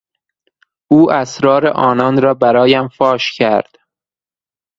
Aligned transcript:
او 0.91 1.11
اسرار 1.11 1.67
آنان 1.67 2.21
را 2.21 2.33
برایم 2.33 2.87
فاش 2.87 3.31
کرد. 3.33 3.75